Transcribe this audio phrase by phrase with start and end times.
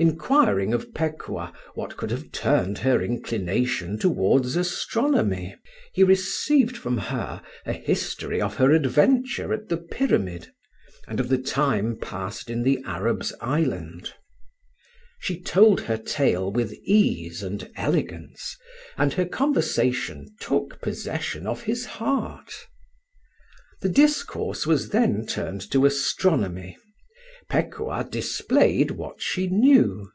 [0.00, 5.56] Inquiring of Pekuah what could have turned her inclination towards astronomy,
[5.92, 10.52] he received from her a history of her adventure at the Pyramid,
[11.08, 14.14] and of the time passed in the Arab's island.
[15.18, 18.56] She told her tale with ease and elegance,
[18.96, 22.68] and her conversation took possession of his heart.
[23.80, 26.78] The discourse was then turned to astronomy.
[27.50, 30.12] Pekuah displayed what she knew.